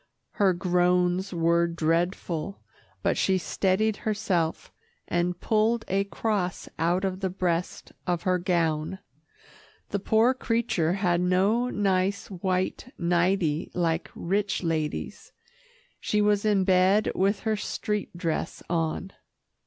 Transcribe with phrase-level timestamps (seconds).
[0.31, 2.57] Her groans were dreadful,
[3.03, 4.71] but she steadied herself,
[5.07, 8.97] and pulled a cross out of the breast of her gown
[9.89, 15.33] the poor creature had no nice white nightie like rich ladies.
[15.99, 19.11] She was in bed with her street dress on.